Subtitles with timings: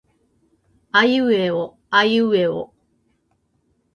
[0.91, 2.73] あいうえおあいうえお